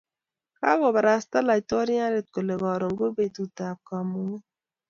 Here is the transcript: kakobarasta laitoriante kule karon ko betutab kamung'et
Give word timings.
kakobarasta 0.59 1.37
laitoriante 1.47 2.21
kule 2.33 2.55
karon 2.63 2.93
ko 2.99 3.05
betutab 3.17 3.77
kamung'et 3.87 4.43